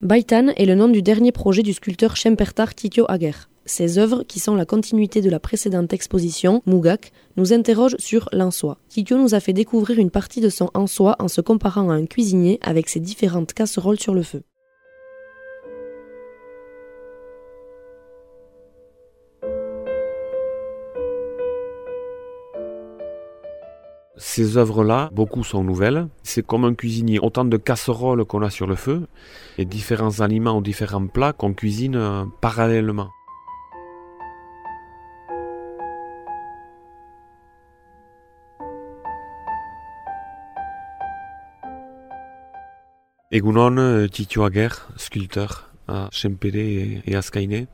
Baitan 0.00 0.48
est 0.56 0.64
le 0.64 0.74
nom 0.74 0.88
du 0.88 1.02
dernier 1.02 1.30
projet 1.30 1.62
du 1.62 1.72
sculpteur 1.72 2.16
Shempertar 2.16 2.74
Kikyo 2.74 3.04
Aguer. 3.08 3.30
Ses 3.64 3.98
œuvres, 3.98 4.24
qui 4.24 4.40
sont 4.40 4.56
la 4.56 4.64
continuité 4.64 5.20
de 5.20 5.30
la 5.30 5.38
précédente 5.38 5.92
exposition, 5.92 6.62
Mugak, 6.66 7.12
nous 7.36 7.52
interrogent 7.52 7.96
sur 7.98 8.28
l'en-soi. 8.32 8.78
Kikyo 8.88 9.16
nous 9.16 9.36
a 9.36 9.40
fait 9.40 9.52
découvrir 9.52 10.00
une 10.00 10.10
partie 10.10 10.40
de 10.40 10.48
son 10.48 10.70
en-soi 10.74 11.14
en 11.20 11.28
se 11.28 11.40
comparant 11.40 11.90
à 11.90 11.94
un 11.94 12.06
cuisinier 12.06 12.58
avec 12.60 12.88
ses 12.88 12.98
différentes 12.98 13.52
casseroles 13.52 14.00
sur 14.00 14.14
le 14.14 14.24
feu. 14.24 14.42
Ces 24.18 24.56
œuvres-là, 24.56 25.10
beaucoup 25.12 25.44
sont 25.44 25.62
nouvelles. 25.62 26.08
C'est 26.22 26.44
comme 26.44 26.64
un 26.64 26.74
cuisinier, 26.74 27.18
autant 27.18 27.44
de 27.44 27.56
casseroles 27.58 28.24
qu'on 28.24 28.42
a 28.42 28.48
sur 28.48 28.66
le 28.66 28.74
feu 28.74 29.06
et 29.58 29.66
différents 29.66 30.20
aliments 30.20 30.56
ou 30.56 30.62
différents 30.62 31.06
plats 31.06 31.34
qu'on 31.34 31.52
cuisine 31.52 31.96
euh, 31.96 32.24
parallèlement. 32.40 33.10
Egunon 43.30 44.06
Titio 44.08 44.44
Aguer, 44.44 44.68
sculpteur 44.96 45.70
à 45.88 46.08
Chempere 46.10 47.02
et 47.04 47.14
à 47.14 47.20
Skyne. 47.20 47.66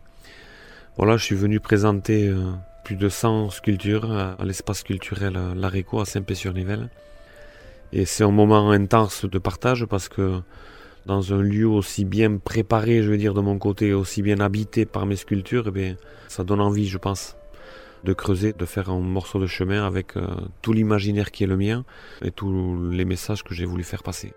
Voilà, 0.96 1.16
je 1.16 1.24
suis 1.24 1.37
venu 1.37 1.60
présenter 1.60 2.27
euh, 2.27 2.52
de 2.96 3.09
100 3.09 3.51
sculptures 3.51 4.10
à 4.12 4.45
l'espace 4.45 4.82
culturel 4.82 5.38
L'Aréco 5.56 6.01
à 6.01 6.05
Saint-Pé-sur-Nivelle. 6.05 6.88
Et 7.93 8.07
c'est 8.07 8.24
un 8.24 8.30
moment 8.30 8.71
intense 8.71 9.24
de 9.24 9.38
partage 9.38 9.85
parce 9.85 10.09
que 10.09 10.40
dans 11.07 11.32
un 11.32 11.43
lieu 11.43 11.66
aussi 11.66 12.04
bien 12.04 12.37
préparé, 12.38 13.02
je 13.02 13.10
veux 13.10 13.18
dire, 13.18 13.35
de 13.35 13.40
mon 13.40 13.59
côté, 13.59 13.93
aussi 13.93 14.23
bien 14.23 14.40
habité 14.40 14.87
par 14.87 15.07
mes 15.07 15.16
sculptures, 15.16 15.65
eh 15.68 15.70
bien, 15.70 15.96
ça 16.29 16.45
donne 16.45 16.60
envie, 16.60 16.87
je 16.87 16.98
pense, 16.98 17.37
de 18.04 18.13
creuser, 18.13 18.52
de 18.52 18.65
faire 18.65 18.90
un 18.90 19.01
morceau 19.01 19.38
de 19.38 19.46
chemin 19.46 19.85
avec 19.87 20.16
euh, 20.16 20.26
tout 20.60 20.73
l'imaginaire 20.73 21.30
qui 21.30 21.45
est 21.45 21.46
le 21.46 21.57
mien 21.57 21.85
et 22.23 22.30
tous 22.30 22.90
les 22.90 23.04
messages 23.04 23.43
que 23.43 23.54
j'ai 23.54 23.65
voulu 23.65 23.85
faire 23.85 24.02
passer. 24.02 24.32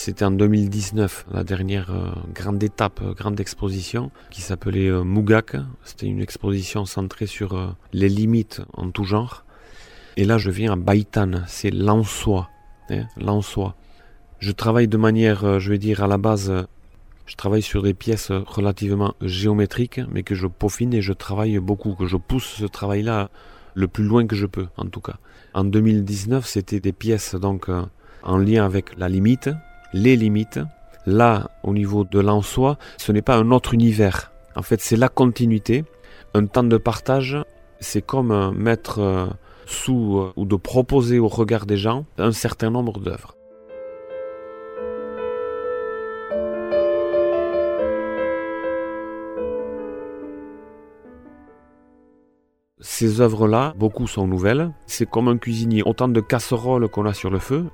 C'était 0.00 0.24
en 0.24 0.30
2019, 0.30 1.26
la 1.32 1.42
dernière 1.42 1.90
euh, 1.90 2.12
grande 2.32 2.62
étape, 2.62 3.00
euh, 3.02 3.14
grande 3.14 3.40
exposition, 3.40 4.12
qui 4.30 4.42
s'appelait 4.42 4.86
euh, 4.86 5.02
Mugak. 5.02 5.56
C'était 5.82 6.06
une 6.06 6.20
exposition 6.20 6.84
centrée 6.84 7.26
sur 7.26 7.74
les 7.92 8.08
limites 8.08 8.62
en 8.74 8.92
tout 8.92 9.02
genre. 9.02 9.44
Et 10.16 10.24
là, 10.24 10.38
je 10.38 10.52
viens 10.52 10.74
à 10.74 10.76
Baitan, 10.76 11.42
c'est 11.48 11.72
l'en-soi. 11.72 12.48
Hein, 12.90 13.08
Je 14.38 14.52
travaille 14.52 14.86
de 14.86 14.96
manière, 14.96 15.58
je 15.58 15.68
vais 15.68 15.78
dire, 15.78 16.04
à 16.04 16.06
la 16.06 16.16
base, 16.16 16.52
je 17.26 17.34
travaille 17.34 17.62
sur 17.62 17.82
des 17.82 17.92
pièces 17.92 18.30
relativement 18.30 19.16
géométriques, 19.20 20.00
mais 20.12 20.22
que 20.22 20.36
je 20.36 20.46
peaufine 20.46 20.94
et 20.94 21.02
je 21.02 21.12
travaille 21.12 21.58
beaucoup, 21.58 21.96
que 21.96 22.06
je 22.06 22.16
pousse 22.16 22.46
ce 22.46 22.66
travail-là 22.66 23.30
le 23.74 23.88
plus 23.88 24.04
loin 24.04 24.28
que 24.28 24.36
je 24.36 24.46
peux, 24.46 24.68
en 24.76 24.86
tout 24.86 25.00
cas. 25.00 25.16
En 25.54 25.64
2019, 25.64 26.46
c'était 26.46 26.78
des 26.78 26.92
pièces 26.92 27.34
donc 27.34 27.68
en 28.22 28.38
lien 28.38 28.64
avec 28.64 28.96
la 28.96 29.08
limite, 29.08 29.50
les 29.92 30.16
limites. 30.16 30.60
Là, 31.06 31.50
au 31.62 31.72
niveau 31.72 32.04
de 32.04 32.20
l'en-soi, 32.20 32.76
ce 32.98 33.12
n'est 33.12 33.22
pas 33.22 33.36
un 33.36 33.50
autre 33.50 33.74
univers. 33.74 34.32
En 34.56 34.62
fait, 34.62 34.80
c'est 34.80 34.96
la 34.96 35.08
continuité. 35.08 35.84
Un 36.34 36.46
temps 36.46 36.64
de 36.64 36.76
partage, 36.76 37.38
c'est 37.80 38.02
comme 38.02 38.54
mettre 38.54 38.98
euh, 38.98 39.26
sous 39.66 40.18
euh, 40.18 40.32
ou 40.36 40.44
de 40.44 40.56
proposer 40.56 41.18
au 41.18 41.28
regard 41.28 41.64
des 41.64 41.76
gens 41.76 42.04
un 42.18 42.32
certain 42.32 42.70
nombre 42.70 42.98
d'œuvres. 43.00 43.37
Ces 52.80 53.20
œuvres-là, 53.20 53.74
beaucoup 53.76 54.06
sont 54.06 54.28
nouvelles. 54.28 54.70
C'est 54.86 55.08
comme 55.08 55.26
un 55.26 55.36
cuisinier, 55.36 55.82
autant 55.84 56.06
de 56.06 56.20
casseroles 56.20 56.88
qu'on 56.88 57.06
a 57.06 57.14
sur 57.14 57.28
le 57.30 57.40
feu 57.40 57.66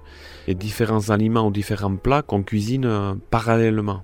et 0.48 0.54
différents 0.54 1.10
aliments 1.10 1.46
ou 1.46 1.50
différents 1.50 1.96
plats 1.96 2.22
qu'on 2.22 2.42
cuisine 2.42 2.86
euh, 2.86 3.14
parallèlement. 3.30 4.02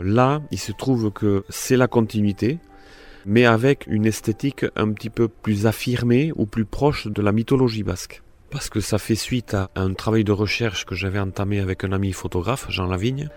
Là, 0.00 0.42
il 0.50 0.58
se 0.58 0.72
trouve 0.72 1.12
que 1.12 1.44
c'est 1.48 1.76
la 1.76 1.86
continuité, 1.86 2.58
mais 3.26 3.44
avec 3.44 3.86
une 3.86 4.06
esthétique 4.06 4.66
un 4.74 4.92
petit 4.92 5.10
peu 5.10 5.28
plus 5.28 5.66
affirmée 5.66 6.32
ou 6.34 6.46
plus 6.46 6.64
proche 6.64 7.06
de 7.06 7.22
la 7.22 7.32
mythologie 7.32 7.84
basque. 7.84 8.22
Parce 8.50 8.68
que 8.68 8.80
ça 8.80 8.98
fait 8.98 9.14
suite 9.14 9.54
à 9.54 9.70
un 9.76 9.94
travail 9.94 10.24
de 10.24 10.32
recherche 10.32 10.84
que 10.84 10.96
j'avais 10.96 11.20
entamé 11.20 11.60
avec 11.60 11.84
un 11.84 11.92
ami 11.92 12.12
photographe, 12.12 12.66
Jean 12.70 12.86
Lavigne, 12.86 13.28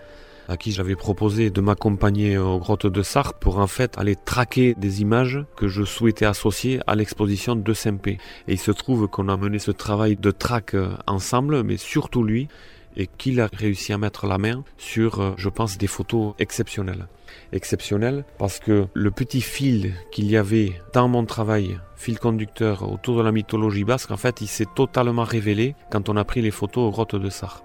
à 0.48 0.58
qui 0.58 0.72
j'avais 0.72 0.96
proposé 0.96 1.50
de 1.50 1.62
m'accompagner 1.62 2.38
aux 2.38 2.60
grottes 2.60 2.88
de 2.88 3.02
Sarre 3.02 3.34
pour 3.34 3.60
en 3.60 3.68
fait 3.68 3.98
aller 3.98 4.16
traquer 4.16 4.76
des 4.78 5.02
images 5.02 5.44
que 5.56 5.68
je 5.68 5.84
souhaitais 5.84 6.26
associer 6.26 6.80
à 6.88 6.96
l'exposition 6.96 7.56
de 7.56 7.74
Saint-Pé. 7.74 8.18
Et 8.48 8.54
il 8.54 8.60
se 8.60 8.72
trouve 8.72 9.08
qu'on 9.08 9.30
a 9.30 9.38
mené 9.38 9.60
ce 9.60 9.72
travail 9.72 10.16
de 10.16 10.32
traque 10.32 10.76
euh, 10.76 10.96
ensemble, 11.08 11.64
mais 11.64 11.78
surtout 11.78 12.24
lui, 12.24 12.48
et 12.96 13.08
qu'il 13.08 13.42
a 13.42 13.50
réussi 13.52 13.94
à 13.94 13.98
mettre 13.98 14.28
la 14.28 14.38
main 14.38 14.64
sur, 14.78 15.20
euh, 15.20 15.32
je 15.38 15.50
pense, 15.50 15.78
des 15.78 15.88
photos 15.88 16.34
exceptionnelles. 16.40 17.08
Exceptionnelles 17.52 18.26
parce 18.38 18.60
que 18.60 18.86
le 18.94 19.12
petit 19.12 19.42
fil 19.42 19.94
qu'il 20.12 20.30
y 20.30 20.38
avait 20.38 20.74
dans 20.94 21.08
mon 21.08 21.26
travail, 21.26 21.80
fil 21.96 22.20
conducteur 22.20 22.92
autour 22.92 23.18
de 23.18 23.24
la 23.24 23.32
mythologie 23.32 23.84
basque, 23.84 24.12
en 24.12 24.18
fait, 24.18 24.42
il 24.42 24.48
s'est 24.48 24.68
totalement 24.76 25.24
révélé 25.24 25.76
quand 25.92 26.10
on 26.10 26.18
a 26.18 26.24
pris 26.24 26.42
les 26.42 26.52
photos 26.52 26.90
aux 26.90 26.92
grottes 26.92 27.16
de 27.16 27.30
Sarre. 27.30 27.64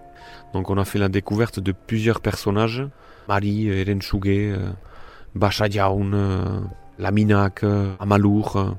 Donc 0.52 0.70
on 0.70 0.78
a 0.78 0.84
fait 0.84 0.98
la 0.98 1.08
découverte 1.08 1.60
de 1.60 1.72
plusieurs 1.72 2.20
personnages. 2.20 2.84
Marie, 3.28 3.68
Chouguet, 4.00 4.50
euh, 4.52 4.70
Bacha 5.34 5.68
Diaoun, 5.68 6.14
euh, 6.14 6.60
Laminac, 6.98 7.62
euh, 7.62 7.94
Amalour, 8.00 8.76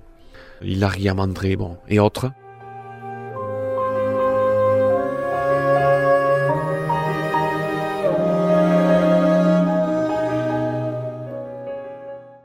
Hilaria 0.61 1.13
Mandré, 1.13 1.55
bon, 1.55 1.77
et 1.87 1.99
autres. 1.99 2.31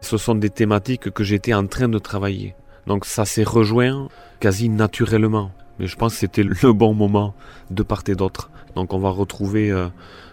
Ce 0.02 0.18
sont 0.18 0.34
des 0.34 0.50
thématiques 0.50 1.10
que 1.10 1.24
j'étais 1.24 1.54
en 1.54 1.66
train 1.66 1.88
de 1.88 1.98
travailler. 1.98 2.54
Donc 2.86 3.06
ça 3.06 3.24
s'est 3.24 3.44
rejoint 3.44 4.08
quasi 4.38 4.68
naturellement. 4.68 5.50
Mais 5.78 5.86
je 5.86 5.96
pense 5.96 6.14
que 6.14 6.20
c'était 6.20 6.42
le 6.42 6.72
bon 6.72 6.94
moment 6.94 7.34
de 7.70 7.82
part 7.82 8.02
et 8.06 8.14
d'autre. 8.14 8.50
Donc 8.74 8.92
on 8.92 8.98
va 8.98 9.10
retrouver 9.10 9.70
euh, 9.70 9.88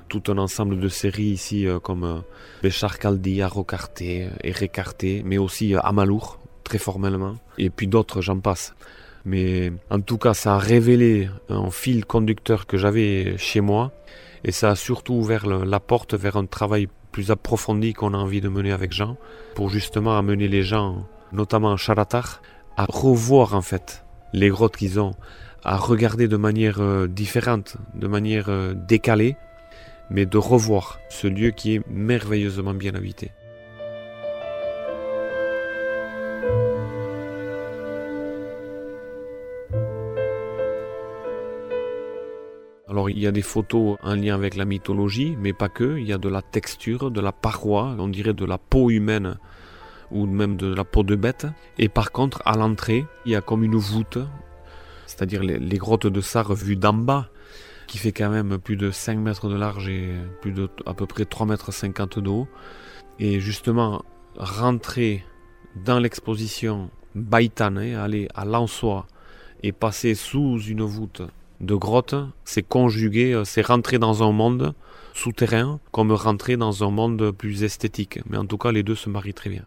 tout 0.07 0.23
un 0.27 0.37
ensemble 0.37 0.79
de 0.79 0.87
séries 0.87 1.23
ici 1.23 1.67
euh, 1.67 1.79
comme 1.79 2.03
euh, 2.03 2.19
Béchar 2.63 2.99
Kaldi, 2.99 3.41
Arocarté, 3.41 4.29
Erecarté, 4.43 5.23
mais 5.25 5.37
aussi 5.37 5.75
Amalour, 5.75 6.39
très 6.63 6.77
formellement. 6.77 7.35
Et 7.57 7.69
puis 7.69 7.87
d'autres, 7.87 8.21
j'en 8.21 8.39
passe. 8.39 8.75
Mais 9.23 9.71
en 9.91 10.01
tout 10.01 10.17
cas, 10.17 10.33
ça 10.33 10.55
a 10.55 10.57
révélé 10.57 11.29
un 11.49 11.69
fil 11.69 12.05
conducteur 12.05 12.65
que 12.65 12.77
j'avais 12.77 13.37
chez 13.37 13.61
moi. 13.61 13.91
Et 14.43 14.51
ça 14.51 14.71
a 14.71 14.75
surtout 14.75 15.13
ouvert 15.13 15.45
la 15.45 15.79
porte 15.79 16.15
vers 16.15 16.37
un 16.37 16.47
travail 16.47 16.87
plus 17.11 17.29
approfondi 17.29 17.93
qu'on 17.93 18.15
a 18.15 18.17
envie 18.17 18.41
de 18.41 18.49
mener 18.49 18.71
avec 18.71 18.91
Jean, 18.91 19.17
pour 19.53 19.69
justement 19.69 20.17
amener 20.17 20.47
les 20.47 20.63
gens, 20.63 21.05
notamment 21.31 21.77
Charatar, 21.77 22.41
à 22.77 22.85
revoir 22.85 23.53
en 23.53 23.61
fait 23.61 24.03
les 24.33 24.49
grottes 24.49 24.77
qu'ils 24.77 24.99
ont, 24.99 25.13
à 25.63 25.77
regarder 25.77 26.27
de 26.27 26.37
manière 26.37 26.81
euh, 26.81 27.07
différente, 27.07 27.77
de 27.93 28.07
manière 28.07 28.49
euh, 28.49 28.73
décalée, 28.73 29.35
mais 30.09 30.25
de 30.25 30.37
revoir 30.37 30.99
ce 31.09 31.27
lieu 31.27 31.51
qui 31.51 31.75
est 31.75 31.87
merveilleusement 31.87 32.73
bien 32.73 32.95
habité. 32.95 33.31
Alors 42.91 43.09
il 43.09 43.19
y 43.19 43.25
a 43.25 43.31
des 43.31 43.41
photos 43.41 43.97
en 44.03 44.15
lien 44.15 44.35
avec 44.35 44.55
la 44.55 44.65
mythologie, 44.65 45.37
mais 45.39 45.53
pas 45.53 45.69
que. 45.69 45.97
Il 45.97 46.05
y 46.05 46.11
a 46.11 46.17
de 46.17 46.27
la 46.27 46.41
texture, 46.41 47.09
de 47.09 47.21
la 47.21 47.31
paroi, 47.31 47.95
on 47.97 48.09
dirait 48.09 48.33
de 48.33 48.43
la 48.43 48.57
peau 48.57 48.89
humaine 48.89 49.37
ou 50.11 50.25
même 50.25 50.57
de 50.57 50.73
la 50.73 50.83
peau 50.83 51.03
de 51.03 51.15
bête. 51.15 51.47
Et 51.77 51.89
par 51.89 52.11
contre, 52.11 52.41
à 52.45 52.55
l'entrée, 52.55 53.05
il 53.25 53.31
y 53.31 53.35
a 53.35 53.41
comme 53.41 53.63
une 53.63 53.75
voûte 53.75 54.19
c'est-à-dire 55.11 55.43
les, 55.43 55.77
grottes 55.77 56.07
de 56.07 56.21
Sarre 56.21 56.53
vues 56.55 56.77
d'en 56.77 56.93
bas, 56.93 57.29
qui 57.87 57.97
fait 57.97 58.13
quand 58.13 58.29
même 58.29 58.57
plus 58.57 58.77
de 58.77 58.91
5 58.91 59.19
mètres 59.19 59.49
de 59.49 59.55
large 59.55 59.89
et 59.89 60.15
plus 60.41 60.53
de 60.53 60.69
à 60.85 60.93
peu 60.93 61.05
près 61.05 61.25
3 61.25 61.45
mètres 61.45 61.71
50 61.71 62.19
d'eau. 62.19 62.47
Et 63.19 63.41
justement, 63.41 64.03
rentrer 64.37 65.25
dans 65.75 65.99
l'exposition 65.99 66.89
Baïtan, 67.13 67.75
aller 67.75 68.29
à 68.33 68.45
l'Ansois 68.45 69.05
et 69.63 69.73
passer 69.73 70.15
sous 70.15 70.59
une 70.61 70.81
voûte 70.81 71.21
de 71.59 71.75
grotte, 71.75 72.15
c'est 72.45 72.63
conjuguer, 72.63 73.33
euh, 73.33 73.43
c'est 73.43 73.61
rentrer 73.61 73.99
dans 73.99 74.27
un 74.27 74.31
monde 74.31 74.73
souterrain 75.13 75.79
comme 75.91 76.11
rentrer 76.11 76.57
dans 76.57 76.83
un 76.83 76.89
monde 76.89 77.31
plus 77.31 77.63
esthétique. 77.63 78.19
Mais 78.27 78.37
en 78.37 78.45
tout 78.45 78.57
cas, 78.57 78.71
les 78.71 78.81
deux 78.81 78.95
se 78.95 79.09
marient 79.09 79.35
très 79.35 79.49
bien. 79.49 79.65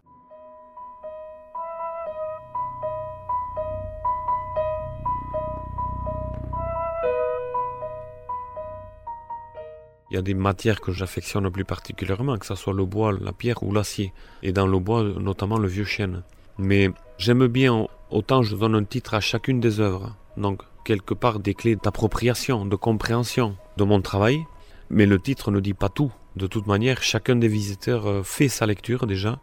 Il 10.14 10.18
y 10.18 10.20
a 10.20 10.22
des 10.22 10.34
matières 10.34 10.80
que 10.80 10.92
j'affectionne 10.92 11.50
plus 11.50 11.64
particulièrement, 11.64 12.38
que 12.38 12.46
ce 12.46 12.54
soit 12.54 12.72
le 12.72 12.84
bois, 12.84 13.12
la 13.20 13.32
pierre 13.32 13.64
ou 13.64 13.72
l'acier. 13.72 14.12
Et 14.44 14.52
dans 14.52 14.68
le 14.68 14.78
bois, 14.78 15.02
notamment 15.02 15.58
le 15.58 15.66
vieux 15.66 15.82
chêne. 15.84 16.22
Mais 16.56 16.88
j'aime 17.18 17.48
bien, 17.48 17.88
autant 18.10 18.40
je 18.42 18.54
donne 18.54 18.76
un 18.76 18.84
titre 18.84 19.14
à 19.14 19.20
chacune 19.20 19.58
des 19.58 19.80
œuvres. 19.80 20.14
Donc, 20.36 20.62
quelque 20.84 21.14
part, 21.14 21.40
des 21.40 21.54
clés 21.54 21.74
d'appropriation, 21.74 22.64
de 22.64 22.76
compréhension 22.76 23.56
de 23.76 23.82
mon 23.82 24.00
travail. 24.02 24.44
Mais 24.88 25.06
le 25.06 25.18
titre 25.18 25.50
ne 25.50 25.58
dit 25.58 25.74
pas 25.74 25.88
tout. 25.88 26.12
De 26.36 26.46
toute 26.46 26.68
manière, 26.68 27.02
chacun 27.02 27.34
des 27.34 27.48
visiteurs 27.48 28.06
euh, 28.06 28.22
fait 28.22 28.46
sa 28.46 28.66
lecture 28.66 29.08
déjà 29.08 29.40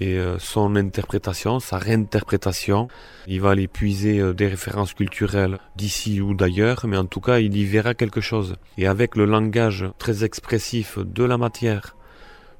et 0.00 0.18
euh, 0.18 0.38
son 0.38 0.76
interprétation, 0.76 1.60
sa 1.60 1.78
réinterprétation. 1.78 2.88
Il 3.26 3.40
va 3.40 3.50
aller 3.50 3.68
puiser 3.68 4.18
euh, 4.18 4.32
des 4.32 4.48
références 4.48 4.94
culturelles 4.94 5.58
d'ici 5.76 6.20
ou 6.20 6.34
d'ailleurs, 6.34 6.86
mais 6.86 6.96
en 6.96 7.06
tout 7.06 7.20
cas, 7.20 7.38
il 7.38 7.56
y 7.56 7.64
verra 7.64 7.94
quelque 7.94 8.20
chose. 8.20 8.56
Et 8.78 8.86
avec 8.86 9.16
le 9.16 9.24
langage 9.24 9.86
très 9.98 10.24
expressif 10.24 10.98
de 10.98 11.24
la 11.24 11.38
matière, 11.38 11.96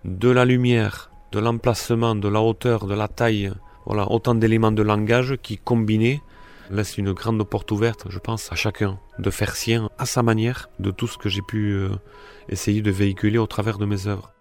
de 0.05 0.31
la 0.31 0.44
lumière, 0.44 1.11
de 1.32 1.40
l'emplacement, 1.40 2.14
de 2.14 2.29
la 2.29 2.40
hauteur, 2.40 2.87
de 2.87 2.94
la 2.94 3.08
taille, 3.08 3.52
voilà, 3.87 4.11
autant 4.11 4.35
d'éléments 4.35 4.73
de 4.73 4.82
langage 4.82 5.37
qui, 5.43 5.58
combinés, 5.58 6.20
laissent 6.70 6.99
une 6.99 7.12
grande 7.12 7.43
porte 7.44 7.70
ouverte, 7.70 8.06
je 8.08 8.19
pense, 8.19 8.50
à 8.52 8.55
chacun 8.55 8.99
de 9.19 9.31
faire 9.31 9.56
sien 9.56 9.90
à 9.99 10.06
sa 10.06 10.23
manière 10.23 10.69
de 10.78 10.90
tout 10.90 11.06
ce 11.06 11.19
que 11.19 11.28
j'ai 11.28 11.43
pu 11.43 11.73
euh, 11.73 11.90
essayer 12.49 12.82
de 12.82 12.90
véhiculer 12.90 13.38
au 13.38 13.46
travers 13.46 13.78
de 13.78 13.87
mes 13.87 14.06
œuvres. 14.06 14.32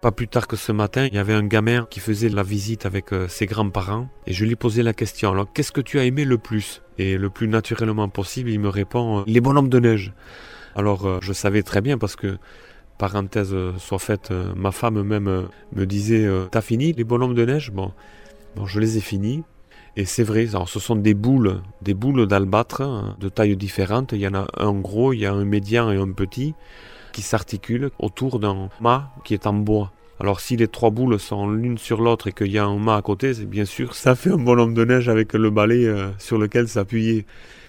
Pas 0.00 0.12
plus 0.12 0.28
tard 0.28 0.48
que 0.48 0.56
ce 0.56 0.72
matin, 0.72 1.04
il 1.04 1.14
y 1.14 1.18
avait 1.18 1.34
un 1.34 1.46
gamin 1.46 1.86
qui 1.90 2.00
faisait 2.00 2.30
la 2.30 2.42
visite 2.42 2.86
avec 2.86 3.12
euh, 3.12 3.28
ses 3.28 3.44
grands-parents 3.44 4.08
et 4.26 4.32
je 4.32 4.46
lui 4.46 4.56
posais 4.56 4.82
la 4.82 4.94
question, 4.94 5.30
alors 5.30 5.52
qu'est-ce 5.52 5.72
que 5.72 5.82
tu 5.82 5.98
as 5.98 6.04
aimé 6.04 6.24
le 6.24 6.38
plus? 6.38 6.80
Et 6.96 7.18
le 7.18 7.28
plus 7.28 7.48
naturellement 7.48 8.08
possible, 8.08 8.48
il 8.48 8.60
me 8.60 8.70
répond, 8.70 9.18
euh, 9.18 9.22
les 9.26 9.42
bonhommes 9.42 9.68
de 9.68 9.78
neige. 9.78 10.14
Alors 10.74 11.06
euh, 11.06 11.18
je 11.20 11.34
savais 11.34 11.62
très 11.62 11.82
bien 11.82 11.98
parce 11.98 12.16
que, 12.16 12.38
parenthèse 12.96 13.54
soit 13.76 13.98
faite, 13.98 14.32
ma 14.56 14.72
femme 14.72 15.02
même 15.02 15.48
me 15.72 15.86
disait, 15.86 16.28
t'as 16.50 16.60
fini 16.60 16.92
les 16.92 17.04
bonhommes 17.04 17.34
de 17.34 17.46
neige 17.46 17.70
bon, 17.70 17.92
bon, 18.56 18.66
je 18.66 18.80
les 18.80 18.96
ai 18.96 19.00
finis. 19.00 19.42
Et 19.96 20.06
c'est 20.06 20.22
vrai, 20.22 20.48
alors 20.50 20.68
ce 20.68 20.80
sont 20.80 20.96
des 20.96 21.14
boules, 21.14 21.60
des 21.82 21.94
boules 21.94 22.26
d'albâtre 22.26 22.82
hein, 22.82 23.16
de 23.18 23.28
tailles 23.28 23.56
différentes. 23.56 24.12
Il 24.12 24.20
y 24.20 24.28
en 24.28 24.34
a 24.34 24.46
un 24.56 24.72
gros, 24.72 25.12
il 25.12 25.20
y 25.20 25.26
a 25.26 25.32
un 25.32 25.44
médian 25.44 25.90
et 25.90 25.96
un 25.96 26.12
petit 26.12 26.54
qui 27.12 27.22
s'articule 27.22 27.90
autour 27.98 28.38
d'un 28.38 28.68
mât 28.80 29.10
qui 29.24 29.34
est 29.34 29.46
en 29.46 29.54
bois. 29.54 29.92
Alors 30.20 30.40
si 30.40 30.56
les 30.56 30.68
trois 30.68 30.90
boules 30.90 31.18
sont 31.18 31.50
l'une 31.50 31.78
sur 31.78 32.02
l'autre 32.02 32.28
et 32.28 32.32
qu'il 32.32 32.52
y 32.52 32.58
a 32.58 32.64
un 32.66 32.78
mât 32.78 32.96
à 32.96 33.02
côté, 33.02 33.32
c'est 33.32 33.46
bien 33.46 33.64
sûr 33.64 33.94
ça 33.94 34.14
fait 34.14 34.30
un 34.30 34.36
bonhomme 34.36 34.74
de 34.74 34.84
neige 34.84 35.08
avec 35.08 35.32
le 35.32 35.50
balai 35.50 35.86
euh, 35.86 36.10
sur 36.18 36.36
lequel 36.36 36.68
s'appuyer. 36.68 37.24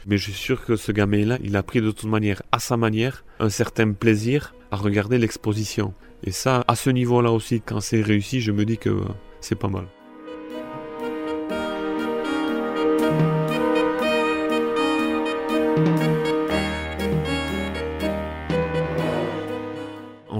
Mais 0.05 0.17
je 0.17 0.23
suis 0.23 0.33
sûr 0.33 0.65
que 0.65 0.75
ce 0.75 0.91
gamin-là, 0.91 1.37
il 1.43 1.55
a 1.55 1.63
pris 1.63 1.79
de 1.79 1.91
toute 1.91 2.09
manière, 2.09 2.41
à 2.51 2.59
sa 2.59 2.75
manière, 2.75 3.23
un 3.39 3.49
certain 3.49 3.93
plaisir 3.93 4.53
à 4.71 4.75
regarder 4.75 5.17
l'exposition. 5.17 5.93
Et 6.23 6.31
ça, 6.31 6.63
à 6.67 6.75
ce 6.75 6.89
niveau-là 6.89 7.31
aussi, 7.31 7.61
quand 7.61 7.79
c'est 7.79 8.01
réussi, 8.01 8.41
je 8.41 8.51
me 8.51 8.65
dis 8.65 8.77
que 8.77 8.89
euh, 8.89 9.05
c'est 9.39 9.55
pas 9.55 9.67
mal. 9.67 9.85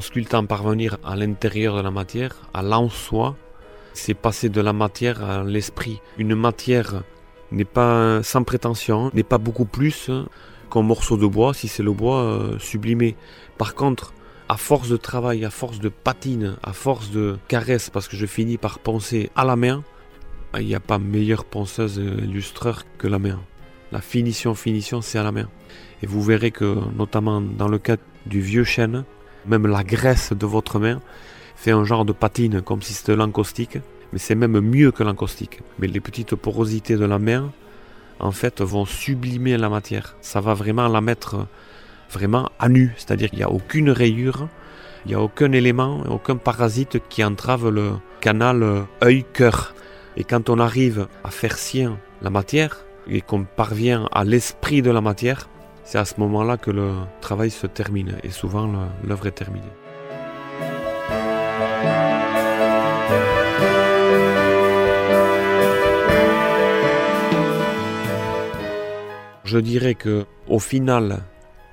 Sculptant 0.02 0.46
parvenir 0.46 0.98
à 1.04 1.16
l'intérieur 1.16 1.78
de 1.78 1.82
la 1.82 1.92
matière, 1.92 2.36
à 2.54 2.62
l'en-soi, 2.62 3.36
c'est 3.94 4.14
passer 4.14 4.50
de 4.50 4.62
la 4.62 4.74
matière 4.74 5.24
à 5.24 5.44
l'esprit. 5.44 6.02
Une 6.18 6.36
matière 6.36 7.04
n'est 7.52 7.66
pas 7.66 8.24
sans 8.24 8.44
prétention, 8.44 9.12
n'est 9.14 9.24
pas 9.24 9.38
beaucoup 9.38 9.66
plus 9.66 10.10
qu'un 10.72 10.82
morceau 10.82 11.18
de 11.18 11.28
bois 11.28 11.54
si 11.54 11.68
c'est 11.68 11.84
le 11.84 11.92
bois 11.92 12.22
euh, 12.22 12.60
sublimé. 12.60 13.16
Par 13.58 13.76
contre, 13.76 14.14
à 14.50 14.58
force 14.58 14.90
de 14.90 14.98
travail, 14.98 15.46
à 15.46 15.50
force 15.50 15.80
de 15.80 15.90
patine, 15.90 16.58
à 16.64 16.74
force 16.74 17.12
de 17.12 17.38
caresse, 17.48 17.90
parce 17.90 18.08
que 18.08 18.18
je 18.18 18.26
finis 18.26 18.58
par 18.58 18.80
poncer 18.80 19.30
à 19.36 19.46
la 19.46 19.56
main, 19.56 19.84
il 20.60 20.66
n'y 20.66 20.76
a 20.76 20.82
pas 20.82 21.00
meilleure 21.00 21.46
ponceuse 21.46 21.98
illustreur 21.98 22.84
que 22.98 23.08
la 23.08 23.20
main. 23.20 23.40
La 23.92 24.02
finition, 24.02 24.56
finition, 24.56 25.02
c'est 25.02 25.18
à 25.18 25.24
la 25.24 25.32
main. 25.32 25.48
Et 26.04 26.08
vous 26.08 26.22
verrez 26.22 26.52
que, 26.52 26.78
notamment 26.98 27.42
dans 27.42 27.68
le 27.68 27.78
cas 27.78 27.98
du 28.26 28.42
vieux 28.42 28.64
chêne, 28.64 29.06
même 29.46 29.68
la 29.68 29.84
graisse 29.84 30.34
de 30.34 30.46
votre 30.46 30.80
main 30.80 31.02
fait 31.56 31.72
un 31.72 31.84
genre 31.84 32.06
de 32.06 32.14
patine 32.14 32.62
comme 32.62 32.82
si 32.82 32.94
c'était 32.94 33.16
l'encaustique, 33.16 33.78
mais 34.12 34.20
c'est 34.20 34.36
même 34.36 34.60
mieux 34.60 34.92
que 34.92 35.04
l'encaustique. 35.04 35.60
Mais 35.80 35.88
les 35.88 36.00
petites 36.00 36.36
porosités 36.36 36.96
de 36.96 37.06
la 37.06 37.20
main, 37.20 37.52
en 38.20 38.32
fait, 38.32 38.62
vont 38.62 38.86
sublimer 38.86 39.58
la 39.58 39.70
matière. 39.70 40.16
Ça 40.22 40.42
va 40.42 40.54
vraiment 40.54 40.88
la 40.88 41.02
mettre 41.02 41.48
vraiment 42.12 42.50
à 42.60 42.68
nu, 42.68 42.94
c'est-à-dire 42.98 43.30
qu'il 43.30 43.40
n'y 43.40 43.46
a 43.46 43.52
aucune 43.52 43.90
rayure, 43.90 44.48
il 45.06 45.10
n'y 45.10 45.16
a 45.16 45.22
aucun 45.22 45.52
élément, 45.52 46.04
aucun 46.10 46.36
parasite 46.36 47.00
qui 47.10 47.24
entrave 47.24 47.70
le 47.70 47.94
canal 48.20 48.86
œil-cœur. 49.04 49.74
Et 50.18 50.24
quand 50.24 50.50
on 50.50 50.60
arrive 50.60 51.08
à 51.24 51.32
faire 51.32 51.58
sien 51.58 51.98
la 52.22 52.30
matière 52.30 52.84
et 53.08 53.22
qu'on 53.22 53.44
parvient 53.44 54.08
à 54.12 54.24
l'esprit 54.24 54.82
de 54.82 54.92
la 54.92 55.02
matière, 55.02 55.48
c'est 55.84 55.98
à 55.98 56.06
ce 56.06 56.20
moment-là 56.20 56.58
que 56.58 56.72
le 56.72 56.94
travail 57.22 57.52
se 57.52 57.68
termine 57.68 58.18
et 58.24 58.30
souvent 58.30 58.70
l'œuvre 59.04 59.28
est 59.28 59.32
terminée. 59.32 59.66
Je 69.44 69.58
dirais 69.58 69.96
que 69.96 70.26
au 70.48 70.60
final, 70.60 71.24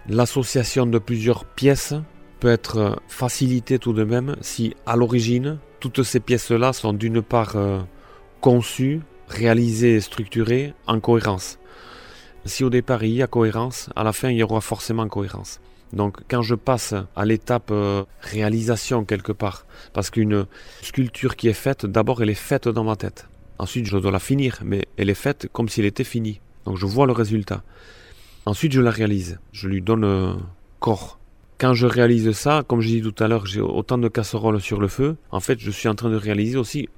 l'association 0.08 0.86
de 0.86 0.98
plusieurs 0.98 1.44
pièces 1.44 1.94
peut 2.40 2.48
être 2.48 3.00
facilitée 3.06 3.78
tout 3.78 3.92
de 3.92 4.04
même 4.04 4.36
si 4.40 4.74
à 4.84 4.96
l'origine, 4.96 5.58
toutes 5.78 6.02
ces 6.02 6.18
pièces-là 6.18 6.72
sont 6.72 6.92
d'une 6.92 7.22
part 7.22 7.54
euh, 7.54 7.78
conçues, 8.40 9.00
réalisées 9.28 9.94
et 9.94 10.00
structurées 10.00 10.74
en 10.86 10.98
cohérence. 10.98 11.58
Si 12.48 12.64
au 12.64 12.70
départ 12.70 13.04
il 13.04 13.12
y 13.12 13.22
a 13.22 13.26
cohérence, 13.26 13.90
à 13.94 14.02
la 14.04 14.14
fin 14.14 14.30
il 14.30 14.38
y 14.38 14.42
aura 14.42 14.62
forcément 14.62 15.06
cohérence. 15.06 15.60
Donc 15.92 16.16
quand 16.28 16.40
je 16.40 16.54
passe 16.54 16.94
à 17.14 17.24
l'étape 17.26 17.70
euh, 17.70 18.04
réalisation 18.22 19.04
quelque 19.04 19.32
part, 19.32 19.66
parce 19.92 20.08
qu'une 20.08 20.46
sculpture 20.80 21.36
qui 21.36 21.48
est 21.48 21.52
faite, 21.52 21.84
d'abord 21.84 22.22
elle 22.22 22.30
est 22.30 22.34
faite 22.34 22.66
dans 22.66 22.84
ma 22.84 22.96
tête. 22.96 23.28
Ensuite 23.58 23.84
je 23.84 23.98
dois 23.98 24.10
la 24.10 24.18
finir, 24.18 24.60
mais 24.64 24.86
elle 24.96 25.10
est 25.10 25.14
faite 25.14 25.48
comme 25.52 25.68
si 25.68 25.80
elle 25.80 25.86
était 25.86 26.04
finie. 26.04 26.40
Donc 26.64 26.78
je 26.78 26.86
vois 26.86 27.06
le 27.06 27.12
résultat. 27.12 27.62
Ensuite 28.46 28.72
je 28.72 28.80
la 28.80 28.90
réalise, 28.90 29.38
je 29.52 29.68
lui 29.68 29.82
donne 29.82 30.04
euh, 30.04 30.32
corps. 30.80 31.18
Quand 31.58 31.74
je 31.74 31.86
réalise 31.86 32.32
ça, 32.32 32.62
comme 32.66 32.80
j'ai 32.80 33.00
dit 33.00 33.12
tout 33.12 33.22
à 33.22 33.28
l'heure, 33.28 33.44
j'ai 33.44 33.60
autant 33.60 33.98
de 33.98 34.08
casseroles 34.08 34.60
sur 34.62 34.80
le 34.80 34.88
feu, 34.88 35.16
en 35.30 35.40
fait 35.40 35.58
je 35.58 35.70
suis 35.70 35.88
en 35.88 35.94
train 35.94 36.08
de 36.08 36.16
réaliser 36.16 36.56
aussi 36.56 36.88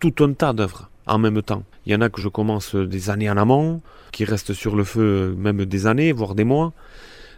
tout 0.00 0.14
un 0.20 0.34
tas 0.34 0.52
d'œuvres 0.52 0.90
en 1.08 1.18
même 1.18 1.42
temps. 1.42 1.64
Il 1.86 1.92
y 1.92 1.94
en 1.96 2.00
a 2.00 2.08
que 2.08 2.20
je 2.20 2.28
commence 2.28 2.74
des 2.74 3.10
années 3.10 3.30
en 3.30 3.36
amont, 3.36 3.80
qui 4.12 4.24
restent 4.24 4.52
sur 4.52 4.76
le 4.76 4.84
feu 4.84 5.34
même 5.36 5.64
des 5.64 5.86
années, 5.86 6.12
voire 6.12 6.34
des 6.34 6.44
mois. 6.44 6.72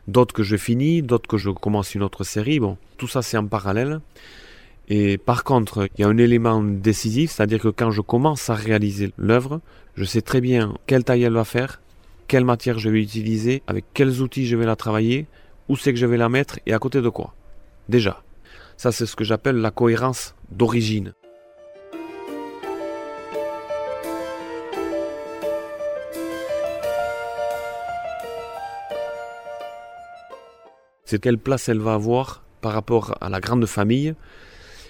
D'autres 0.08 0.34
que 0.34 0.42
je 0.42 0.56
finis, 0.56 1.02
d'autres 1.02 1.28
que 1.28 1.38
je 1.38 1.50
commence 1.50 1.94
une 1.94 2.02
autre 2.02 2.24
série. 2.24 2.60
Bon, 2.60 2.76
tout 2.98 3.08
ça 3.08 3.22
c'est 3.22 3.36
en 3.36 3.46
parallèle. 3.46 4.00
Et 4.88 5.18
par 5.18 5.44
contre, 5.44 5.88
il 5.96 6.00
y 6.00 6.04
a 6.04 6.08
un 6.08 6.18
élément 6.18 6.62
décisif, 6.62 7.30
c'est-à-dire 7.30 7.60
que 7.60 7.68
quand 7.68 7.92
je 7.92 8.00
commence 8.00 8.50
à 8.50 8.54
réaliser 8.54 9.12
l'œuvre, 9.16 9.60
je 9.94 10.04
sais 10.04 10.20
très 10.20 10.40
bien 10.40 10.74
quelle 10.86 11.04
taille 11.04 11.22
elle 11.22 11.32
va 11.32 11.44
faire, 11.44 11.80
quelle 12.26 12.44
matière 12.44 12.78
je 12.78 12.90
vais 12.90 13.00
utiliser, 13.00 13.62
avec 13.68 13.84
quels 13.94 14.20
outils 14.20 14.46
je 14.46 14.56
vais 14.56 14.66
la 14.66 14.74
travailler, 14.74 15.26
où 15.68 15.76
c'est 15.76 15.92
que 15.92 15.98
je 15.98 16.06
vais 16.06 16.16
la 16.16 16.28
mettre 16.28 16.58
et 16.66 16.72
à 16.72 16.80
côté 16.80 17.00
de 17.00 17.08
quoi. 17.08 17.34
Déjà. 17.88 18.22
Ça, 18.76 18.90
c'est 18.92 19.06
ce 19.06 19.14
que 19.14 19.24
j'appelle 19.24 19.56
la 19.56 19.70
cohérence 19.70 20.34
d'origine. 20.50 21.12
C'est 31.10 31.20
quelle 31.20 31.38
place 31.38 31.68
elle 31.68 31.80
va 31.80 31.94
avoir 31.94 32.44
par 32.60 32.72
rapport 32.72 33.16
à 33.20 33.28
la 33.28 33.40
grande 33.40 33.66
famille 33.66 34.14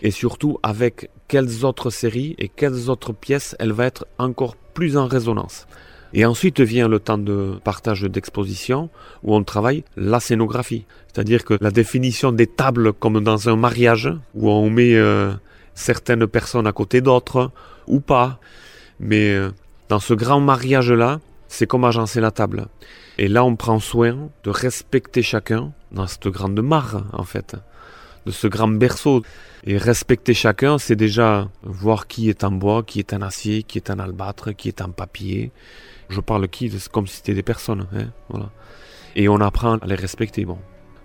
et 0.03 0.11
surtout 0.11 0.59
avec 0.63 1.09
quelles 1.29 1.65
autres 1.65 1.89
séries 1.89 2.35
et 2.39 2.49
quelles 2.49 2.91
autres 2.91 3.15
pièces 3.15 3.57
elle 3.59 3.73
va 3.73 3.87
être 3.87 4.07
encore 4.19 4.55
plus 4.55 4.99
en 4.99 5.07
résonance. 5.07 5.67
Et 6.13 6.27
ensuite 6.27 6.61
vient 6.61 6.89
le 6.89 6.99
temps 7.01 7.17
de 7.17 7.55
partage 7.65 8.03
d'exposition 8.03 8.91
où 9.23 9.35
on 9.35 9.43
travaille 9.45 9.83
la 9.97 10.21
scénographie. 10.21 10.85
C'est-à-dire 11.07 11.43
que 11.43 11.57
la 11.59 11.71
définition 11.71 12.33
des 12.33 12.47
tables 12.47 12.93
comme 12.93 13.25
dans 13.25 13.49
un 13.49 13.57
mariage 13.57 14.13
où 14.35 14.51
on 14.51 14.69
met 14.69 14.95
euh, 14.97 15.33
certaines 15.75 16.27
personnes 16.27 16.67
à 16.67 16.73
côté 16.73 17.01
d'autres 17.01 17.51
ou 17.87 18.01
pas. 18.01 18.41
Mais 18.99 19.31
euh, 19.31 19.53
dans 19.89 20.01
ce 20.01 20.13
grand 20.13 20.41
mariage-là, 20.41 21.21
c'est 21.51 21.67
comme 21.67 21.85
agencer 21.85 22.21
la 22.21 22.31
table. 22.31 22.69
Et 23.19 23.29
là, 23.29 23.45
on 23.45 23.57
prend 23.57 23.81
soin 23.81 24.31
de 24.45 24.51
respecter 24.51 25.21
chacun 25.21 25.73
dans 25.91 26.07
cette 26.07 26.29
grande 26.29 26.63
mare, 26.63 27.05
en 27.13 27.25
fait, 27.25 27.57
de 28.25 28.31
ce 28.31 28.47
grand 28.47 28.69
berceau. 28.69 29.23
Et 29.65 29.77
respecter 29.77 30.33
chacun, 30.33 30.79
c'est 30.79 30.97
déjà 30.97 31.49
voir 31.63 32.07
qui 32.07 32.31
est 32.31 32.45
en 32.45 32.53
bois, 32.53 32.85
qui 32.85 33.01
est 33.01 33.13
en 33.13 33.21
acier, 33.21 33.65
qui 33.65 33.79
est 33.79 33.91
en 33.91 33.99
albâtre, 33.99 34.53
qui 34.53 34.69
est 34.69 34.81
en 34.81 34.91
papier. 34.91 35.51
Je 36.09 36.21
parle 36.21 36.49
qui 36.49 36.71
comme 36.91 37.09
si 37.09 37.17
c'était 37.17 37.35
des 37.35 37.43
personnes. 37.43 37.89
Hein, 37.93 38.11
voilà. 38.29 38.51
Et 39.17 39.29
on 39.29 39.41
apprend 39.41 39.77
à 39.79 39.87
les 39.87 39.97
respecter. 39.97 40.47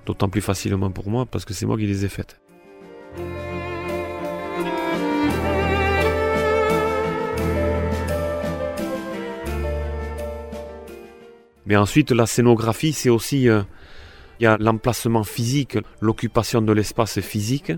D'autant 0.06 0.30
plus 0.30 0.42
facilement 0.42 0.92
pour 0.92 1.10
moi 1.10 1.26
parce 1.26 1.44
que 1.44 1.56
c'est 1.56 1.66
moi 1.66 1.76
qui 1.76 1.88
les 1.88 2.06
ai 2.06 2.10
faites. 2.10 2.40
Mais 11.66 11.76
ensuite, 11.76 12.12
la 12.12 12.26
scénographie, 12.26 12.94
c'est 12.94 13.10
aussi... 13.10 13.50
Euh, 13.50 13.62
il 14.40 14.44
y 14.44 14.48
a 14.48 14.58
l'emplacement 14.58 15.24
physique, 15.24 15.78
l'occupation 16.02 16.62
de 16.62 16.74
l'espace 16.74 17.22
physique, 17.22 17.72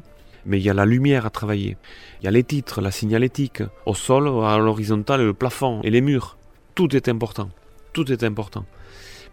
mais 0.46 0.60
il 0.60 0.63
y 0.63 0.70
a 0.70 0.74
la 0.74 0.86
lumière 0.86 1.25
à 1.25 1.29
travailler. 1.29 1.77
Il 2.20 2.25
y 2.25 2.27
a 2.27 2.32
les 2.32 2.44
titres, 2.44 2.82
la 2.82 2.89
signalétique, 2.89 3.62
au 3.86 3.94
sol, 3.94 4.27
à 4.44 4.58
l'horizontale, 4.58 5.24
le 5.24 5.34
plafond 5.34 5.82
et 5.84 5.91
les 5.91 6.01
murs. 6.01 6.38
Tout 6.74 6.96
est 6.96 7.10
important. 7.10 7.50
Tout 7.94 8.12
est 8.12 8.24
important. 8.24 8.65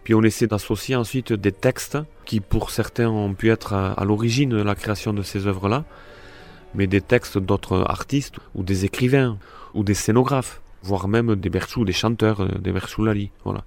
Puis 0.03 0.13
on 0.13 0.21
essaie 0.21 0.45
d'associer 0.45 0.95
ensuite 0.95 1.33
des 1.33 1.51
textes 1.51 1.97
qui 2.25 2.39
pour 2.39 2.69
certains 2.69 3.09
ont 3.09 3.33
pu 3.33 3.49
être 3.49 3.73
à, 3.73 4.05
l'origine 4.05 4.49
de 4.49 4.61
la 4.61 4.75
création 4.75 5.13
de 5.13 5.23
ces 5.23 5.47
œuvres-là, 5.47 5.83
mais 6.75 6.85
des 6.85 7.01
textes 7.01 7.39
d'autres 7.39 7.83
artistes 7.89 8.35
ou 8.53 8.61
des 8.61 8.85
écrivains 8.85 9.39
ou 9.73 9.83
des 9.83 9.95
scénographes 9.95 10.61
voire 10.85 11.07
même 11.07 11.35
des 11.35 11.49
berchous, 11.49 11.83
des 11.83 11.93
chanteurs, 11.93 12.41
euh, 12.41 12.47
des 12.59 12.71
berchoulali. 12.71 13.31
Voilà. 13.43 13.63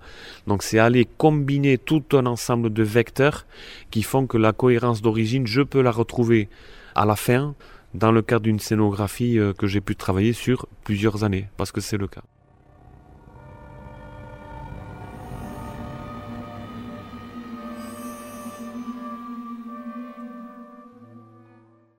Donc 0.46 0.62
c'est 0.62 0.78
aller 0.78 1.04
combiner 1.04 1.76
tout 1.76 2.04
un 2.12 2.26
ensemble 2.26 2.72
de 2.72 2.82
vecteurs 2.84 3.46
qui 3.90 4.02
font 4.02 4.26
que 4.26 4.38
la 4.38 4.52
cohérence 4.52 5.02
d'origine, 5.02 5.46
je 5.46 5.62
peux 5.62 5.82
la 5.82 5.90
retrouver 5.90 6.48
à 6.94 7.04
la 7.04 7.16
fin 7.16 7.54
dans 7.94 8.12
le 8.12 8.22
cadre 8.22 8.44
d'une 8.44 8.60
scénographie 8.60 9.38
euh, 9.38 9.52
que 9.52 9.66
j'ai 9.66 9.80
pu 9.80 9.96
travailler 9.96 10.32
sur 10.32 10.66
plusieurs 10.84 11.25
années, 11.25 11.48
parce 11.56 11.72
que 11.72 11.80
c'est 11.80 11.96
le 11.96 12.06
cas. 12.06 12.22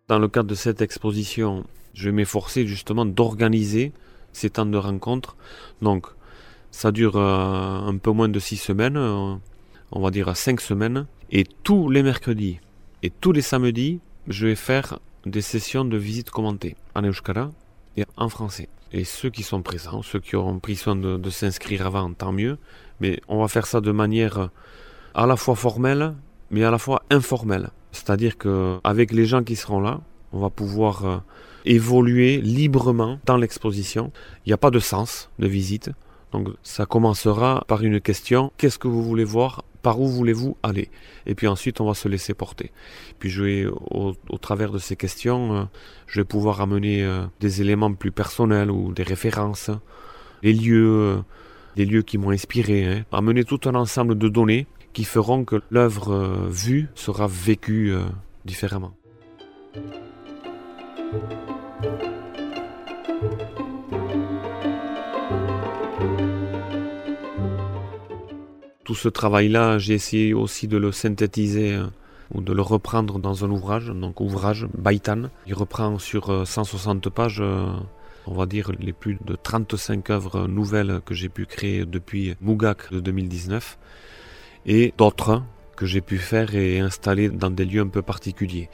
Dans 0.08 0.18
le 0.18 0.28
cadre 0.28 0.50
de 0.50 0.56
cette 0.56 0.82
exposition, 0.82 1.66
je 1.94 2.06
vais 2.06 2.12
m'efforcer 2.12 2.66
justement 2.66 3.06
d'organiser 3.06 3.92
ces 4.34 4.50
temps 4.50 4.66
de 4.66 4.78
rencontre. 4.78 5.36
Donc, 5.82 6.08
ça 6.72 6.92
dure 6.92 7.16
euh, 7.16 7.88
un 7.88 7.98
peu 7.98 8.12
moins 8.12 8.30
de 8.30 8.40
six 8.40 8.58
semaines, 8.58 8.98
euh, 8.98 9.36
on 9.92 10.02
va 10.02 10.12
dire 10.12 10.36
cinq 10.36 10.62
semaines. 10.62 11.06
Et 11.32 11.46
tous 11.64 11.90
les 11.90 12.04
mercredis 12.04 12.60
et 13.04 13.10
tous 13.10 13.32
les 13.32 13.42
samedis, 13.42 14.00
je 14.28 14.48
vais 14.48 14.56
faire 14.56 15.00
des 15.26 15.42
sessions 15.42 15.86
de 15.86 15.98
visite 15.98 16.30
commentée 16.30 16.76
en 16.96 17.04
euskara 17.04 17.52
et 17.98 18.06
en 18.18 18.30
français. 18.30 18.70
Et 18.92 19.04
ceux 19.04 19.30
qui 19.30 19.44
sont 19.44 19.62
présents, 19.62 20.02
ceux 20.02 20.20
qui 20.20 20.36
auront 20.36 20.60
pris 20.60 20.76
soin 20.76 20.96
de, 20.96 21.18
de 21.18 21.30
s'inscrire 21.30 21.86
avant, 21.86 22.12
tant 22.14 22.32
mieux. 22.32 22.58
Mais 23.00 23.22
on 23.28 23.40
va 23.40 23.48
faire 23.48 23.68
ça 23.68 23.82
de 23.82 23.92
manière 23.92 24.50
à 25.14 25.26
la 25.26 25.36
fois 25.36 25.56
formelle, 25.56 26.16
mais 26.50 26.64
à 26.64 26.72
la 26.72 26.78
fois 26.78 27.04
informelle. 27.10 27.70
C'est-à-dire 27.92 28.38
que 28.38 28.80
avec 28.84 29.12
les 29.12 29.26
gens 29.26 29.44
qui 29.44 29.56
seront 29.56 29.80
là, 29.80 30.02
on 30.32 30.40
va 30.40 30.50
pouvoir 30.50 31.06
euh, 31.06 31.18
évoluer 31.66 32.42
librement 32.42 33.20
dans 33.26 33.38
l'exposition. 33.38 34.12
Il 34.46 34.50
n'y 34.50 34.54
a 34.54 34.58
pas 34.58 34.72
de 34.72 34.80
sens 34.80 35.30
de 35.40 35.48
visite. 35.48 35.92
Donc 36.32 36.50
ça 36.64 36.86
commencera 36.86 37.64
par 37.68 37.84
une 37.84 38.00
question, 38.00 38.52
qu'est-ce 38.58 38.78
que 38.78 38.88
vous 38.88 39.04
voulez 39.04 39.24
voir? 39.24 39.64
Par 39.82 40.00
où 40.00 40.08
voulez-vous 40.08 40.58
aller? 40.62 40.90
Et 41.26 41.36
puis 41.36 41.48
ensuite, 41.48 41.80
on 41.80 41.86
va 41.86 41.94
se 41.94 42.08
laisser 42.08 42.34
porter. 42.34 42.72
Puis 43.18 43.30
je 43.30 43.44
vais, 43.44 43.66
au, 43.66 44.14
travers 44.40 44.72
de 44.72 44.78
ces 44.78 44.96
questions, 44.96 45.56
euh, 45.56 45.64
je 46.06 46.20
vais 46.20 46.26
pouvoir 46.26 46.60
amener 46.60 47.04
euh, 47.04 47.26
des 47.40 47.62
éléments 47.62 47.94
plus 47.94 48.12
personnels 48.12 48.72
ou 48.72 48.92
des 48.94 49.04
références, 49.04 49.72
les 50.44 50.54
lieux, 50.54 51.24
les 51.78 51.86
lieux 51.86 52.02
qui 52.02 52.18
m'ont 52.18 52.32
inspiré, 52.32 52.86
hein. 52.86 53.06
amener 53.12 53.46
tout 53.46 53.62
un 53.66 53.76
ensemble 53.76 54.18
de 54.18 54.28
données 54.28 54.68
qui 54.92 55.06
feront 55.06 55.46
que 55.46 55.62
l'œuvre 55.70 56.48
vue 56.50 56.90
sera 56.94 57.28
vécue 57.28 57.94
différemment. 58.44 58.94
Tout 68.84 68.96
ce 68.96 69.10
travail-là, 69.10 69.80
j'ai 69.80 69.96
essayé 69.96 70.34
aussi 70.36 70.68
de 70.68 70.78
le 70.78 70.92
synthétiser 70.92 71.74
euh, 71.74 71.88
ou 72.34 72.42
de 72.42 72.54
le 72.54 72.62
reprendre 72.62 73.18
dans 73.18 73.44
un 73.44 73.50
ouvrage, 73.50 73.88
donc 73.88 74.22
ouvrage 74.22 74.68
Baitan. 74.78 75.30
Il 75.48 75.56
reprend 75.56 75.98
sur 75.98 76.48
160 76.48 77.08
euh, 77.08 77.10
pages, 77.10 77.42
euh, 77.42 77.66
on 78.28 78.36
va 78.36 78.46
dire, 78.46 78.72
les 78.80 78.94
plus 78.94 79.18
de 79.26 79.36
35 79.36 80.10
œuvres 80.12 80.48
nouvelles 80.48 81.02
que 81.06 81.16
j'ai 81.16 81.30
pu 81.30 81.48
créer 81.48 81.86
depuis 81.86 82.36
Mugak 82.42 82.92
de 82.92 83.00
2019 83.00 83.80
et 84.68 84.94
d'autres 84.98 85.42
que 85.80 85.86
j'ai 85.86 86.02
pu 86.02 86.18
faire 86.18 86.56
et 86.56 86.80
installer 86.80 87.30
dans 87.30 87.50
des 87.50 87.64
lieux 87.64 87.80
un 87.80 87.88
peu 87.88 88.02
particuliers. 88.02 88.70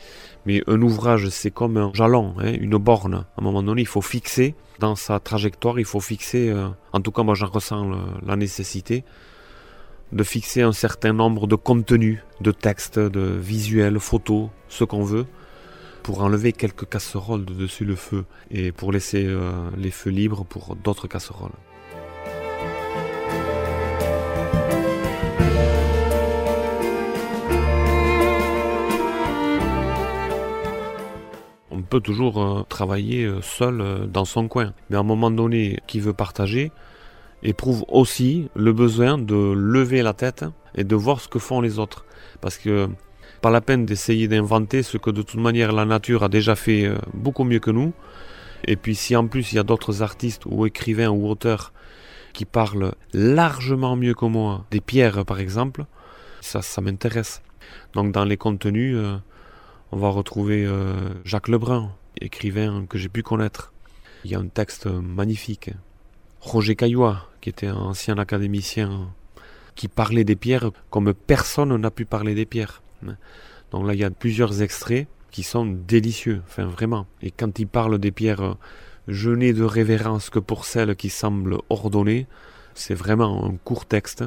Mais 0.48 0.64
un 0.66 0.82
ouvrage, 0.82 1.30
c'est 1.30 1.52
comme 1.52 1.78
un 1.78 1.92
jalon, 1.94 2.34
hein, 2.40 2.54
une 2.60 2.78
borne. 2.78 3.14
À 3.14 3.42
un 3.42 3.44
moment 3.44 3.62
donné, 3.62 3.84
il 3.84 3.88
faut 3.88 4.02
fixer 4.02 4.56
dans 4.80 4.96
sa 4.96 5.20
trajectoire, 5.20 5.78
il 5.78 5.86
faut 5.86 6.00
fixer, 6.00 6.50
euh, 6.50 6.68
en 6.94 7.02
tout 7.02 7.12
cas 7.12 7.22
moi 7.22 7.36
j'en 7.36 7.46
ressens 7.46 7.92
la 8.26 8.36
nécessité, 8.36 9.04
de 10.12 10.24
fixer 10.24 10.64
un 10.64 10.72
certain 10.72 11.14
nombre 11.14 11.46
de 11.46 11.56
contenus, 11.56 12.22
de 12.42 12.52
textes, 12.52 12.98
de 12.98 13.38
visuels, 13.54 14.00
photos, 14.00 14.50
ce 14.68 14.84
qu'on 14.84 15.04
veut, 15.04 15.28
pour 16.02 16.24
enlever 16.24 16.54
quelques 16.54 16.90
casseroles 16.90 17.46
de 17.46 17.54
dessus 17.54 17.86
le 17.86 17.96
feu 17.96 18.26
et 18.50 18.72
pour 18.72 18.92
laisser 18.92 19.26
euh, 19.28 19.52
les 19.78 19.92
feux 19.92 20.10
libres 20.10 20.44
pour 20.44 20.76
d'autres 20.76 21.08
casseroles. 21.08 21.60
Peut 31.82 32.00
toujours 32.00 32.42
euh, 32.42 32.64
travailler 32.68 33.26
euh, 33.26 33.42
seul 33.42 33.82
euh, 33.82 34.06
dans 34.06 34.26
son 34.26 34.48
coin. 34.48 34.74
Mais 34.90 34.98
à 34.98 35.00
un 35.00 35.04
moment 35.04 35.32
donné, 35.32 35.80
qui 35.88 36.00
veut 36.00 36.14
partager, 36.14 36.72
éprouve 37.44 37.86
aussi 37.88 38.50
le 38.56 38.74
besoin 38.74 39.18
de 39.18 39.54
lever 39.54 40.02
la 40.02 40.14
tête 40.14 40.46
et 40.76 40.84
de 40.84 40.96
voir 40.96 41.20
ce 41.22 41.28
que 41.28 41.40
font 41.40 41.62
les 41.62 41.80
autres. 41.80 42.06
Parce 42.42 42.58
que 42.58 42.88
pas 43.42 43.52
la 43.52 43.62
peine 43.62 43.86
d'essayer 43.86 44.28
d'inventer 44.28 44.84
ce 44.84 44.98
que 44.98 45.10
de 45.10 45.22
toute 45.22 45.40
manière 45.40 45.72
la 45.72 45.86
nature 45.86 46.24
a 46.24 46.30
déjà 46.30 46.56
fait 46.56 46.92
beaucoup 47.14 47.44
mieux 47.44 47.60
que 47.60 47.72
nous. 47.72 47.94
Et 48.66 48.76
puis 48.76 48.96
si 48.96 49.16
en 49.16 49.28
plus 49.28 49.52
il 49.52 49.56
y 49.56 49.60
a 49.60 49.64
d'autres 49.64 50.02
artistes 50.02 50.44
ou 50.48 50.66
écrivains 50.66 51.10
ou 51.10 51.28
auteurs 51.28 51.72
qui 52.34 52.46
parlent 52.46 52.94
largement 53.14 53.96
mieux 53.96 54.16
que 54.16 54.26
moi 54.26 54.66
des 54.72 54.82
pierres 54.82 55.26
par 55.26 55.40
exemple, 55.40 55.86
ça, 56.42 56.64
ça 56.64 56.82
m'intéresse. 56.82 57.44
Donc 57.94 58.12
dans 58.12 58.26
les 58.26 58.38
contenus, 58.38 58.98
on 59.92 59.98
va 59.98 60.10
retrouver 60.10 60.66
euh, 60.66 60.96
Jacques 61.24 61.48
Lebrun, 61.48 61.92
écrivain 62.20 62.86
que 62.88 62.98
j'ai 62.98 63.10
pu 63.10 63.24
connaître. 63.24 63.74
Il 64.24 64.32
y 64.32 64.36
a 64.36 64.40
un 64.40 64.48
texte 64.48 64.88
magnifique. 64.88 65.72
Roger 66.42 66.76
Caillois, 66.76 67.30
qui 67.42 67.50
était 67.50 67.68
un 67.68 67.76
ancien 67.76 68.18
académicien, 68.18 69.10
qui 69.76 69.88
parlait 69.88 70.24
des 70.24 70.36
pierres 70.36 70.72
comme 70.90 71.14
personne 71.14 71.76
n'a 71.76 71.92
pu 71.92 72.06
parler 72.06 72.34
des 72.34 72.46
pierres. 72.46 72.82
Donc 73.72 73.86
là, 73.86 73.94
il 73.94 74.00
y 74.00 74.04
a 74.04 74.10
plusieurs 74.10 74.62
extraits 74.62 75.08
qui 75.32 75.44
sont 75.44 75.66
délicieux, 75.66 76.42
enfin 76.48 76.66
vraiment. 76.66 77.08
Et 77.22 77.30
quand 77.30 77.60
il 77.60 77.68
parle 77.68 78.00
des 78.00 78.12
pierres, 78.12 78.56
je 79.08 79.30
n'ai 79.30 79.54
de 79.54 79.64
révérence 79.64 80.30
que 80.30 80.40
pour 80.40 80.66
celles 80.66 80.96
qui 80.96 81.10
semblent 81.10 81.60
ordonnées. 81.70 82.28
C'est 82.74 82.96
vraiment 82.96 83.46
un 83.46 83.56
court 83.64 83.86
texte, 83.86 84.24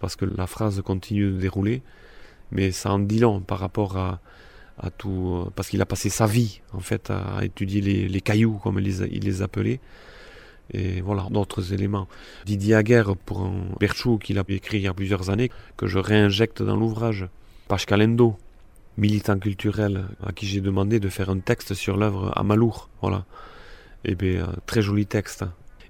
parce 0.00 0.16
que 0.16 0.24
la 0.24 0.46
phrase 0.46 0.80
continue 0.82 1.32
de 1.32 1.38
dérouler, 1.38 1.82
mais 2.50 2.72
ça 2.72 2.92
en 2.92 2.98
dit 2.98 3.20
long 3.20 3.40
par 3.40 3.58
rapport 3.58 3.96
à, 3.96 4.20
euh, 4.84 5.44
parce 5.54 5.68
qu'il 5.68 5.80
a 5.80 5.86
passé 5.86 6.08
sa 6.08 6.26
vie 6.26 6.60
en 6.72 6.80
fait 6.80 7.10
à 7.10 7.44
étudier 7.44 7.80
les, 7.80 8.20
cailloux 8.20 8.58
comme 8.62 8.78
il 8.78 8.84
les, 8.84 9.42
appelait. 9.42 9.80
Et 10.72 11.00
voilà, 11.02 11.26
d'autres 11.30 11.72
éléments. 11.72 12.08
Didier 12.46 12.74
Aguerre 12.74 13.16
pour 13.16 13.42
un 13.42 13.64
Berchou 13.78 14.18
qu'il 14.18 14.38
a 14.38 14.44
écrit 14.48 14.78
il 14.78 14.84
y 14.84 14.88
a 14.88 14.94
plusieurs 14.94 15.28
années, 15.28 15.50
que 15.76 15.86
je 15.86 15.98
réinjecte 15.98 16.62
dans 16.62 16.76
l'ouvrage. 16.76 17.26
Calendo, 17.86 18.36
militant 18.98 19.38
culturel, 19.38 20.04
à 20.22 20.32
qui 20.32 20.46
j'ai 20.46 20.60
demandé 20.60 21.00
de 21.00 21.08
faire 21.08 21.30
un 21.30 21.38
texte 21.38 21.72
sur 21.72 21.96
l'œuvre 21.96 22.32
à 22.36 22.42
Malour. 22.42 22.90
Voilà. 23.00 23.24
Et 24.04 24.12
eh 24.12 24.14
bien, 24.14 24.46
très 24.66 24.82
joli 24.82 25.06
texte. 25.06 25.44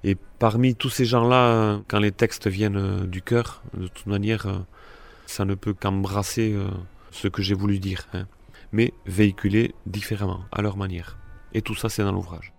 Et 0.04 0.16
parmi 0.38 0.76
tous 0.76 0.90
ces 0.90 1.04
gens-là, 1.04 1.80
quand 1.88 1.98
les 1.98 2.12
textes 2.12 2.46
viennent 2.46 3.06
du 3.06 3.20
cœur, 3.20 3.62
de 3.76 3.88
toute 3.88 4.06
manière, 4.06 4.46
ça 5.26 5.44
ne 5.44 5.54
peut 5.56 5.74
qu'embrasser 5.74 6.56
ce 7.10 7.26
que 7.26 7.42
j'ai 7.42 7.54
voulu 7.54 7.80
dire, 7.80 8.06
hein. 8.14 8.26
Mais 8.72 8.92
véhiculer 9.06 9.74
différemment, 9.86 10.44
à 10.50 10.62
leur 10.62 10.76
manière. 10.76 11.18
Et 11.54 11.62
tout 11.62 11.74
ça, 11.74 11.88
c'est 11.88 12.02
dans 12.02 12.12
l'ouvrage. 12.12 12.52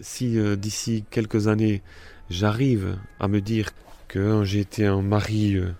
Si 0.00 0.38
euh, 0.38 0.56
d'ici 0.56 1.04
quelques 1.10 1.48
années, 1.48 1.82
j'arrive 2.30 2.98
à 3.20 3.28
me 3.28 3.40
dire 3.40 3.70
que 4.08 4.44
j'ai 4.44 4.60
été 4.60 4.86
un 4.86 5.02
mari, 5.02 5.56
euh, 5.56 5.74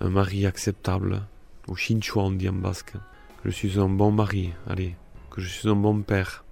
un 0.00 0.10
mari 0.10 0.46
acceptable, 0.46 1.22
au 1.66 1.74
Chinchua 1.74 2.22
on 2.22 2.30
dit 2.30 2.48
en 2.48 2.52
basque, 2.52 2.92
que 3.42 3.50
je 3.50 3.54
suis 3.54 3.78
un 3.78 3.88
bon 3.88 4.12
mari, 4.12 4.52
allez, 4.68 4.94
que 5.30 5.40
je 5.40 5.48
suis 5.48 5.68
un 5.68 5.74
bon 5.74 6.02
père, 6.02 6.44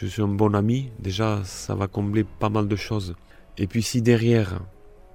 je 0.00 0.06
suis 0.06 0.22
un 0.22 0.28
bon 0.28 0.54
ami, 0.54 0.90
déjà 0.98 1.40
ça 1.44 1.74
va 1.76 1.86
combler 1.86 2.24
pas 2.24 2.48
mal 2.48 2.66
de 2.66 2.76
choses. 2.76 3.14
Et 3.58 3.68
puis 3.68 3.82
si 3.82 4.02
derrière, 4.02 4.58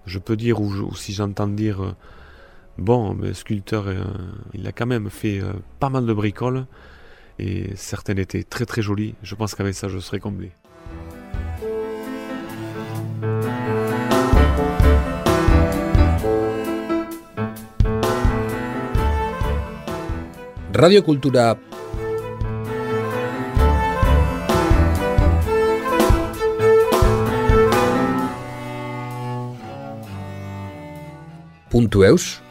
je 0.05 0.19
peux 0.19 0.37
dire, 0.37 0.61
ou, 0.61 0.95
si 0.95 1.11
j'entends 1.11 1.47
dire, 1.47 1.83
euh, 1.83 1.95
bon, 2.77 3.13
le 3.13 3.33
sculpteur, 3.33 3.87
euh, 3.87 4.03
il 4.53 4.65
a 4.67 4.71
quand 4.71 4.85
même 4.85 5.09
fait 5.09 5.41
euh, 5.41 5.51
pas 5.79 5.89
mal 5.89 6.05
de 6.05 6.13
bricoles, 6.13 6.65
et 7.39 7.75
certaines 7.75 8.19
étaient 8.19 8.43
très 8.43 8.65
très 8.65 8.81
jolies, 8.81 9.15
je 9.21 9.35
pense 9.35 9.53
qu'avec 9.53 9.75
ça 9.75 9.89
je 9.89 9.99
serais 9.99 10.19
comblé. 10.19 10.51
Radio 20.73 21.01
Cultura 21.01 21.57
www.eus 31.87 32.41